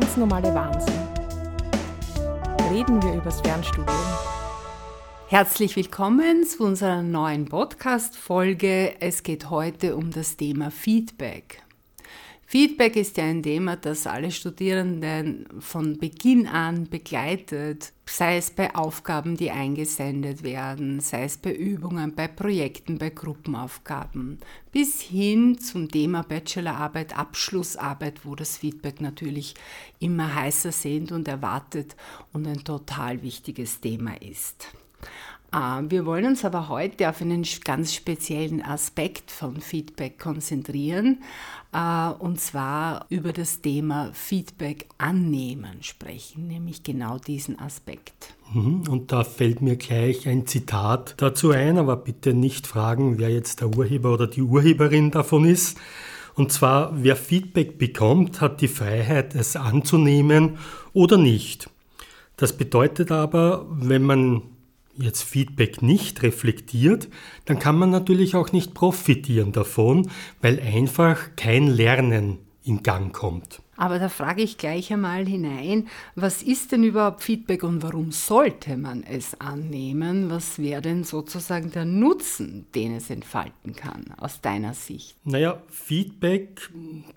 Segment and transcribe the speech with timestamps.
[0.00, 0.92] ganz normale Wahnsinn.
[2.72, 3.96] Reden wir übers Fernstudium.
[5.28, 9.00] Herzlich willkommen zu unserer neuen Podcast-Folge.
[9.00, 11.62] Es geht heute um das Thema Feedback.
[12.54, 18.76] Feedback ist ja ein Thema, das alle Studierenden von Beginn an begleitet, sei es bei
[18.76, 24.38] Aufgaben, die eingesendet werden, sei es bei Übungen, bei Projekten, bei Gruppenaufgaben,
[24.70, 29.56] bis hin zum Thema Bachelorarbeit, Abschlussarbeit, wo das Feedback natürlich
[29.98, 31.96] immer heißer sehnt und erwartet
[32.32, 34.68] und ein total wichtiges Thema ist.
[35.56, 41.22] Ah, wir wollen uns aber heute auf einen ganz speziellen Aspekt von Feedback konzentrieren,
[41.72, 48.34] äh, und zwar über das Thema Feedback annehmen sprechen, nämlich genau diesen Aspekt.
[48.52, 53.30] Mhm, und da fällt mir gleich ein Zitat dazu ein, aber bitte nicht fragen, wer
[53.30, 55.78] jetzt der Urheber oder die Urheberin davon ist.
[56.34, 60.58] Und zwar, wer Feedback bekommt, hat die Freiheit, es anzunehmen
[60.92, 61.70] oder nicht.
[62.36, 64.42] Das bedeutet aber, wenn man
[64.96, 67.08] jetzt Feedback nicht reflektiert,
[67.44, 73.60] dann kann man natürlich auch nicht profitieren davon, weil einfach kein Lernen in Gang kommt.
[73.76, 78.76] Aber da frage ich gleich einmal hinein, was ist denn überhaupt Feedback und warum sollte
[78.76, 80.30] man es annehmen?
[80.30, 85.16] Was wäre denn sozusagen der Nutzen, den es entfalten kann, aus deiner Sicht?
[85.24, 86.70] Naja, Feedback,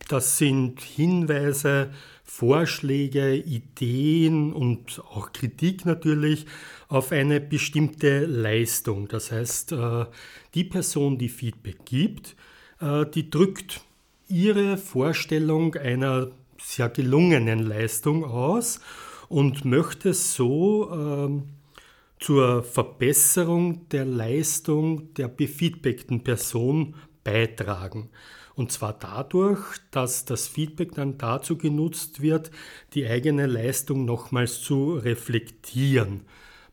[0.10, 1.92] das sind Hinweise,
[2.24, 6.46] Vorschläge, Ideen und auch Kritik natürlich
[6.90, 9.08] auf eine bestimmte Leistung.
[9.08, 10.06] Das heißt, äh,
[10.54, 12.36] die Person, die Feedback gibt,
[12.82, 13.82] äh, die drückt
[14.28, 18.80] ihre Vorstellung einer sehr gelungenen Leistung aus
[19.30, 21.44] und möchte so ähm,
[22.20, 28.10] zur Verbesserung der Leistung der befeedbackten Person beitragen.
[28.56, 29.60] Und zwar dadurch,
[29.92, 32.50] dass das Feedback dann dazu genutzt wird,
[32.94, 36.22] die eigene Leistung nochmals zu reflektieren.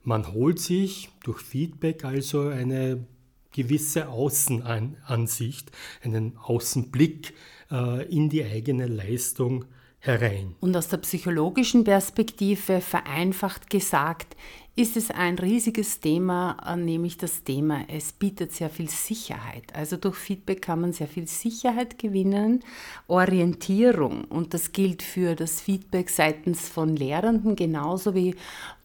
[0.03, 3.07] Man holt sich durch Feedback also eine
[3.53, 5.71] gewisse Außenansicht,
[6.03, 7.35] einen Außenblick
[7.75, 9.65] äh, in die eigene Leistung
[9.99, 10.55] herein.
[10.61, 14.37] Und aus der psychologischen Perspektive vereinfacht gesagt,
[14.77, 19.73] ist es ein riesiges Thema, äh, nämlich das Thema, es bietet sehr viel Sicherheit.
[19.73, 22.65] Also durch Feedback kann man sehr viel Sicherheit gewinnen,
[23.07, 24.25] Orientierung.
[24.25, 28.35] Und das gilt für das Feedback seitens von Lehrenden genauso wie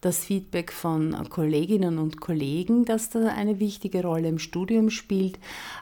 [0.00, 5.36] das Feedback von Kolleginnen und Kollegen, das da eine wichtige Rolle im Studium spielt.
[5.36, 5.38] Äh,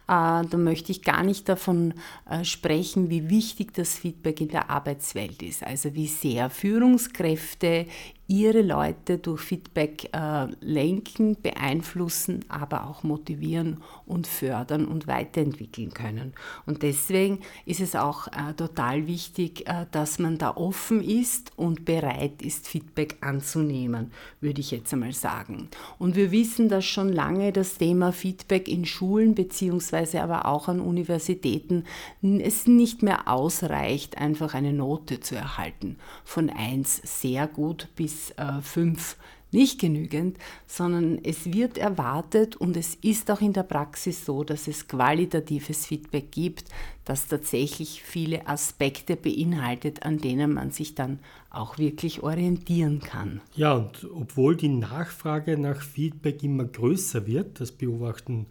[0.07, 1.93] da möchte ich gar nicht davon
[2.31, 5.63] äh, sprechen, wie wichtig das Feedback in der Arbeitswelt ist.
[5.63, 7.87] Also wie sehr Führungskräfte
[8.28, 16.34] ihre Leute durch Feedback äh, lenken, beeinflussen, aber auch motivieren und fördern und weiterentwickeln können.
[16.67, 21.87] Und deswegen ist es auch äh, total wichtig, äh, dass man da offen ist und
[21.87, 24.12] bereit ist, Feedback anzunehmen,
[24.43, 25.69] würde ich jetzt einmal sagen.
[25.99, 30.81] Und wir wissen, dass schon lange das Thema Feedback in Schulen beziehungsweise aber auch an
[30.81, 31.84] Universitäten
[32.21, 35.97] es nicht mehr ausreicht, einfach eine Note zu erhalten.
[36.25, 39.17] Von 1 sehr gut bis bis äh, fünf
[39.51, 40.37] nicht genügend,
[40.67, 45.87] sondern es wird erwartet und es ist auch in der Praxis so, dass es qualitatives
[45.87, 46.65] Feedback gibt,
[47.06, 53.41] das tatsächlich viele Aspekte beinhaltet, an denen man sich dann auch wirklich orientieren kann.
[53.55, 58.49] Ja, und obwohl die Nachfrage nach Feedback immer größer wird, das beobachten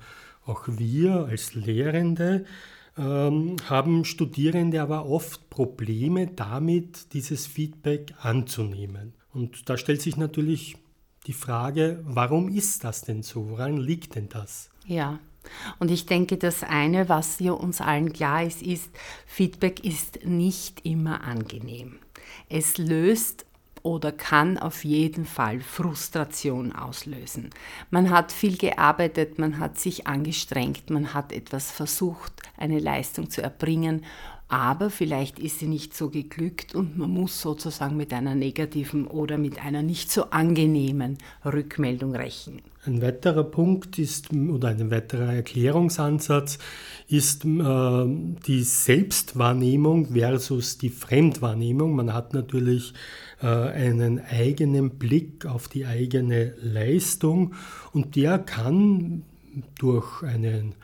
[0.47, 2.45] auch wir als Lehrende,
[2.97, 9.13] ähm, haben Studierende aber oft Probleme damit, dieses Feedback anzunehmen.
[9.37, 10.77] Und da stellt sich natürlich
[11.27, 13.51] die Frage, warum ist das denn so?
[13.51, 14.71] Woran liegt denn das?
[14.83, 15.19] Ja,
[15.77, 18.89] und ich denke, das eine, was hier uns allen klar ist, ist,
[19.27, 21.99] Feedback ist nicht immer angenehm.
[22.49, 23.45] Es löst
[23.83, 27.51] oder kann auf jeden Fall Frustration auslösen.
[27.91, 33.43] Man hat viel gearbeitet, man hat sich angestrengt, man hat etwas versucht, eine Leistung zu
[33.43, 34.03] erbringen
[34.50, 39.38] aber vielleicht ist sie nicht so geglückt und man muss sozusagen mit einer negativen oder
[39.38, 42.61] mit einer nicht so angenehmen Rückmeldung rechnen.
[42.85, 46.58] Ein weiterer Punkt ist oder ein weiterer Erklärungsansatz
[47.09, 48.05] ist äh,
[48.47, 51.93] die Selbstwahrnehmung versus die Fremdwahrnehmung.
[51.93, 52.93] Man hat natürlich
[53.41, 57.53] äh, einen eigenen Blick auf die eigene Leistung
[57.91, 59.23] und der kann
[59.77, 60.75] durch einen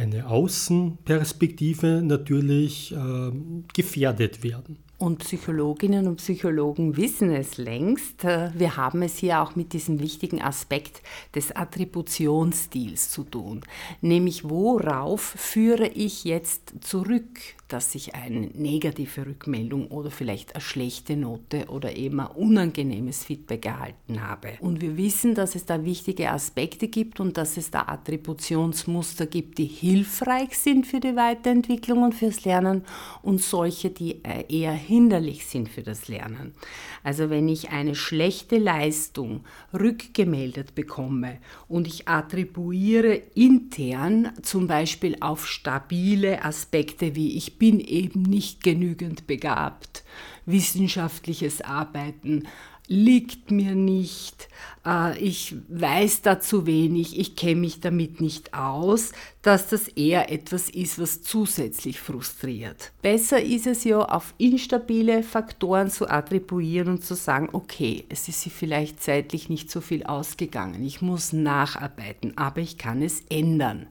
[0.00, 3.30] eine Außenperspektive natürlich äh,
[3.74, 4.78] gefährdet werden.
[4.98, 8.24] Und Psychologinnen und Psychologen wissen es längst.
[8.24, 11.02] Äh, wir haben es hier auch mit diesem wichtigen Aspekt
[11.34, 13.62] des Attributionsstils zu tun.
[14.02, 17.38] Nämlich worauf führe ich jetzt zurück
[17.72, 23.66] dass ich eine negative Rückmeldung oder vielleicht eine schlechte Note oder eben ein unangenehmes Feedback
[23.66, 24.54] erhalten habe.
[24.60, 29.58] Und wir wissen, dass es da wichtige Aspekte gibt und dass es da Attributionsmuster gibt,
[29.58, 32.82] die hilfreich sind für die Weiterentwicklung und fürs Lernen
[33.22, 36.54] und solche, die äh, eher hinderlich sind für das Lernen.
[37.02, 41.38] Also wenn ich eine schlechte Leistung rückgemeldet bekomme
[41.68, 49.28] und ich attribuiere intern zum Beispiel auf stabile Aspekte wie ich bin eben nicht genügend
[49.28, 50.02] begabt,
[50.46, 52.48] wissenschaftliches Arbeiten
[52.90, 54.48] liegt mir nicht,
[54.84, 59.12] äh, ich weiß dazu wenig, ich kenne mich damit nicht aus,
[59.42, 62.90] dass das eher etwas ist, was zusätzlich frustriert.
[63.00, 68.42] Besser ist es ja, auf instabile Faktoren zu attribuieren und zu sagen, okay, es ist
[68.48, 73.86] vielleicht zeitlich nicht so viel ausgegangen, ich muss nacharbeiten, aber ich kann es ändern.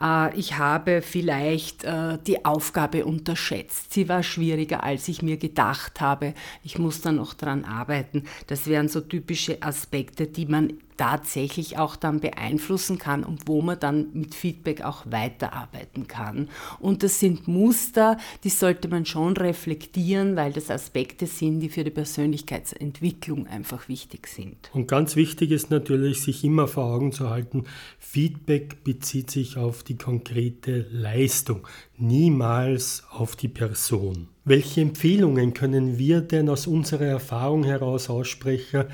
[0.00, 3.92] Äh, ich habe vielleicht äh, die Aufgabe unterschätzt.
[3.92, 6.34] Sie war schwieriger, als ich mir gedacht habe.
[6.62, 8.24] Ich muss da noch dran arbeiten.
[8.46, 13.78] Das wären so typische Aspekte, die man tatsächlich auch dann beeinflussen kann und wo man
[13.78, 16.48] dann mit Feedback auch weiterarbeiten kann.
[16.78, 21.84] Und das sind Muster, die sollte man schon reflektieren, weil das Aspekte sind, die für
[21.84, 24.70] die Persönlichkeitsentwicklung einfach wichtig sind.
[24.72, 27.64] Und ganz wichtig ist natürlich, sich immer vor Augen zu halten,
[27.98, 31.66] Feedback bezieht sich auf die konkrete Leistung,
[31.98, 34.28] niemals auf die Person.
[34.44, 38.84] Welche Empfehlungen können wir denn aus unserer Erfahrung heraus aussprechen,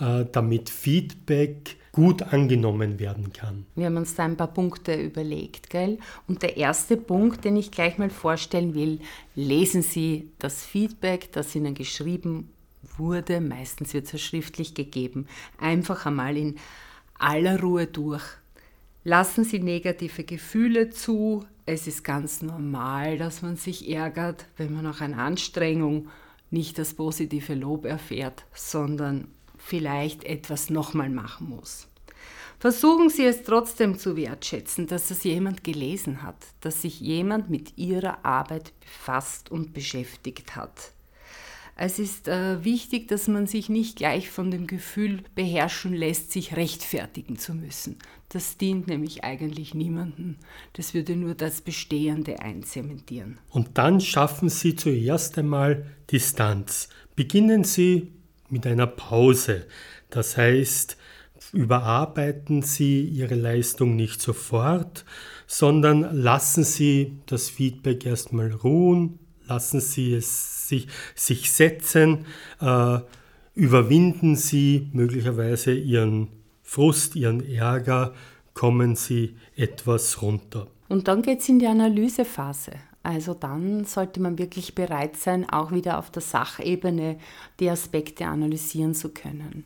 [0.00, 3.66] äh, damit Feedback gut angenommen werden kann?
[3.74, 5.98] Wir haben uns da ein paar Punkte überlegt, gell?
[6.26, 9.00] Und der erste Punkt, den ich gleich mal vorstellen will,
[9.34, 12.48] lesen Sie das Feedback, das Ihnen geschrieben
[12.96, 15.26] wurde, meistens wird es ja schriftlich gegeben,
[15.58, 16.56] einfach einmal in
[17.18, 18.24] aller Ruhe durch.
[19.04, 24.84] Lassen Sie negative Gefühle zu, es ist ganz normal, dass man sich ärgert, wenn man
[24.84, 26.08] nach einer Anstrengung
[26.50, 29.26] nicht das positive Lob erfährt, sondern
[29.58, 31.88] vielleicht etwas nochmal machen muss.
[32.60, 37.76] Versuchen Sie es trotzdem zu wertschätzen, dass es jemand gelesen hat, dass sich jemand mit
[37.76, 40.92] Ihrer Arbeit befasst und beschäftigt hat.
[41.84, 46.54] Es ist äh, wichtig, dass man sich nicht gleich von dem Gefühl beherrschen lässt, sich
[46.54, 47.96] rechtfertigen zu müssen.
[48.28, 50.36] Das dient nämlich eigentlich niemandem.
[50.74, 53.38] Das würde nur das Bestehende einzementieren.
[53.50, 56.88] Und dann schaffen Sie zuerst einmal Distanz.
[57.16, 58.12] Beginnen Sie
[58.48, 59.66] mit einer Pause.
[60.08, 60.96] Das heißt,
[61.52, 65.04] überarbeiten Sie Ihre Leistung nicht sofort,
[65.48, 69.18] sondern lassen Sie das Feedback erstmal ruhen,
[69.48, 72.26] lassen Sie es sich, sich setzen,
[72.60, 72.98] äh,
[73.54, 76.28] überwinden Sie möglicherweise Ihren
[76.62, 78.14] Frust, Ihren Ärger,
[78.54, 80.68] kommen Sie etwas runter.
[80.88, 82.72] Und dann geht es in die Analysephase.
[83.02, 87.18] Also dann sollte man wirklich bereit sein, auch wieder auf der Sachebene
[87.58, 89.64] die Aspekte analysieren zu können.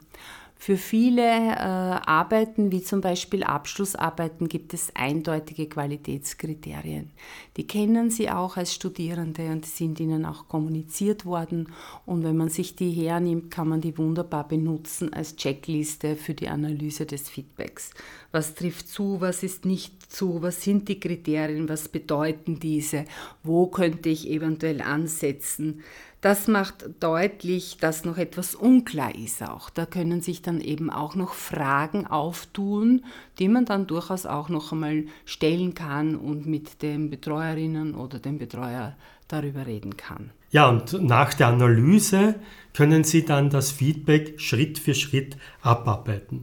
[0.58, 7.10] Für viele äh, Arbeiten, wie zum Beispiel Abschlussarbeiten, gibt es eindeutige Qualitätskriterien.
[7.56, 11.68] Die kennen Sie auch als Studierende und sind Ihnen auch kommuniziert worden.
[12.06, 16.48] Und wenn man sich die hernimmt, kann man die wunderbar benutzen als Checkliste für die
[16.48, 17.90] Analyse des Feedbacks.
[18.32, 23.04] Was trifft zu, was ist nicht zu, was sind die Kriterien, was bedeuten diese,
[23.42, 25.82] wo könnte ich eventuell ansetzen
[26.20, 29.70] das macht deutlich, dass noch etwas unklar ist auch.
[29.70, 33.04] Da können sich dann eben auch noch Fragen auftun,
[33.38, 38.38] die man dann durchaus auch noch einmal stellen kann und mit den Betreuerinnen oder dem
[38.38, 38.96] Betreuer
[39.28, 40.30] darüber reden kann.
[40.50, 42.36] Ja, und nach der Analyse
[42.72, 46.40] können Sie dann das Feedback Schritt für Schritt abarbeiten.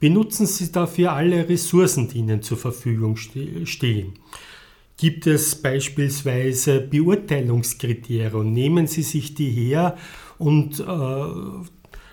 [0.00, 4.14] Benutzen Sie dafür alle Ressourcen, die Ihnen zur Verfügung stehen.
[5.02, 8.52] Gibt es beispielsweise Beurteilungskriterien?
[8.52, 9.96] Nehmen Sie sich die her
[10.38, 11.66] und äh,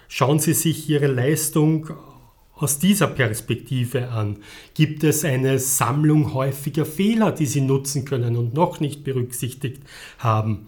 [0.08, 1.92] schauen Sie sich Ihre Leistung
[2.56, 4.38] aus dieser Perspektive an?
[4.74, 9.84] Gibt es eine Sammlung häufiger Fehler, die Sie nutzen können und noch nicht berücksichtigt
[10.18, 10.66] haben?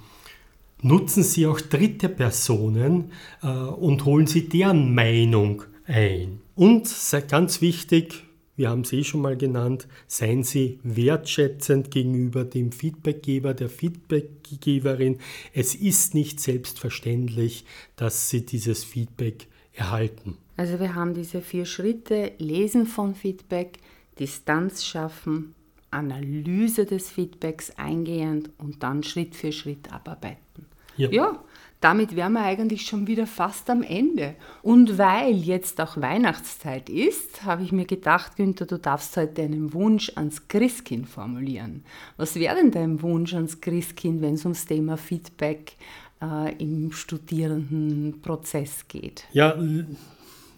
[0.83, 6.41] Nutzen Sie auch dritte Personen äh, und holen Sie deren Meinung ein.
[6.53, 6.87] Und
[7.27, 13.53] ganz wichtig, wir haben es eh schon mal genannt, seien Sie wertschätzend gegenüber dem Feedbackgeber,
[13.53, 15.19] der Feedbackgeberin.
[15.53, 17.65] Es ist nicht selbstverständlich,
[17.95, 20.37] dass Sie dieses Feedback erhalten.
[20.57, 23.79] Also wir haben diese vier Schritte, Lesen von Feedback,
[24.19, 25.55] Distanz schaffen,
[25.89, 30.65] Analyse des Feedbacks eingehend und dann Schritt für Schritt abarbeiten.
[30.97, 31.09] Ja.
[31.09, 31.43] ja
[31.81, 34.35] damit wären wir eigentlich schon wieder fast am Ende.
[34.61, 39.73] Und weil jetzt auch Weihnachtszeit ist, habe ich mir gedacht, Günther, du darfst heute einen
[39.73, 41.83] Wunsch ans Christkind formulieren.
[42.17, 45.73] Was wäre denn dein Wunsch ans Christkind, wenn es ums Thema Feedback
[46.21, 49.25] äh, im Studierendenprozess geht?
[49.33, 49.57] Ja,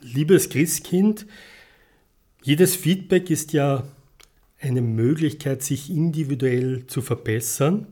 [0.01, 1.25] liebes Christkind,
[2.43, 3.83] jedes Feedback ist ja
[4.59, 7.87] eine Möglichkeit, sich individuell zu verbessern.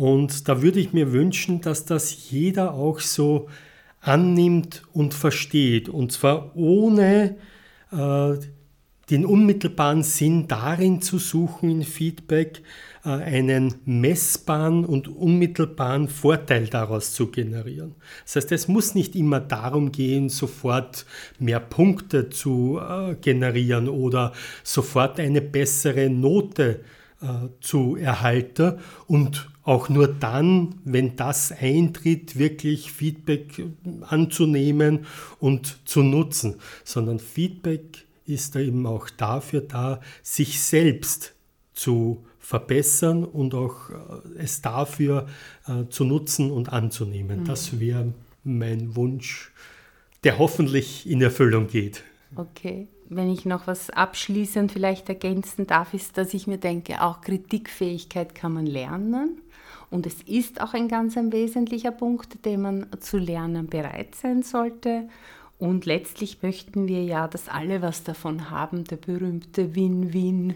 [0.00, 3.50] Und da würde ich mir wünschen, dass das jeder auch so
[4.00, 5.90] annimmt und versteht.
[5.90, 7.36] Und zwar ohne
[7.92, 8.32] äh,
[9.10, 12.62] den unmittelbaren Sinn darin zu suchen in Feedback,
[13.04, 17.94] äh, einen messbaren und unmittelbaren Vorteil daraus zu generieren.
[18.24, 21.04] Das heißt, es muss nicht immer darum gehen, sofort
[21.38, 24.32] mehr Punkte zu äh, generieren oder
[24.64, 26.80] sofort eine bessere Note
[27.20, 27.26] äh,
[27.60, 33.62] zu erhalten und auch nur dann, wenn das eintritt, wirklich Feedback
[34.02, 35.06] anzunehmen
[35.38, 41.34] und zu nutzen, sondern Feedback ist eben auch dafür da, sich selbst
[41.72, 45.28] zu verbessern und auch äh, es dafür
[45.68, 47.42] äh, zu nutzen und anzunehmen.
[47.42, 47.44] Mhm.
[47.44, 48.12] Das wäre
[48.42, 49.52] mein Wunsch,
[50.24, 52.02] der hoffentlich in Erfüllung geht.
[52.34, 52.88] Okay.
[53.08, 58.34] Wenn ich noch was abschließend vielleicht ergänzen darf, ist, dass ich mir denke, auch Kritikfähigkeit
[58.34, 59.40] kann man lernen.
[59.90, 64.42] Und es ist auch ein ganz ein wesentlicher Punkt, den man zu lernen bereit sein
[64.42, 65.08] sollte.
[65.58, 70.54] Und letztlich möchten wir ja, dass alle was davon haben, der berühmte Win-Win.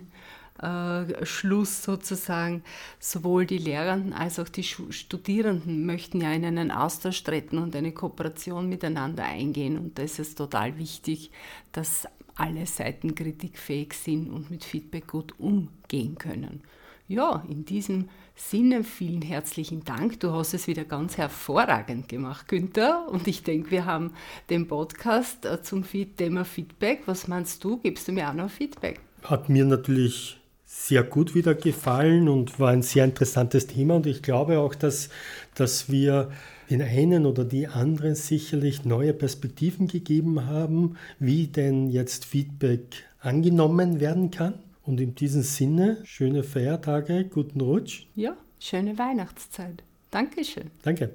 [0.62, 2.62] Äh, Schluss sozusagen.
[3.00, 7.92] Sowohl die Lehrenden als auch die Studierenden möchten ja in einen Austausch treten und eine
[7.92, 9.76] Kooperation miteinander eingehen.
[9.76, 11.32] Und da ist es total wichtig,
[11.72, 16.62] dass alle Seiten kritikfähig sind und mit Feedback gut umgehen können.
[17.06, 20.20] Ja, in diesem Sinne vielen herzlichen Dank.
[20.20, 23.06] Du hast es wieder ganz hervorragend gemacht, Günther.
[23.10, 24.12] Und ich denke, wir haben
[24.48, 25.84] den Podcast äh, zum
[26.16, 27.02] Thema Feedback.
[27.04, 27.76] Was meinst du?
[27.76, 29.00] Gibst du mir auch noch Feedback?
[29.22, 33.96] Hat mir natürlich sehr gut wieder gefallen und war ein sehr interessantes Thema.
[33.96, 35.10] Und ich glaube auch, dass,
[35.54, 36.30] dass wir
[36.70, 44.00] den einen oder die anderen sicherlich neue Perspektiven gegeben haben, wie denn jetzt Feedback angenommen
[44.00, 44.54] werden kann.
[44.84, 48.06] Und in diesem Sinne, schöne Feiertage, guten Rutsch.
[48.14, 49.82] Ja, schöne Weihnachtszeit.
[50.10, 50.70] Dankeschön.
[50.82, 51.14] Danke.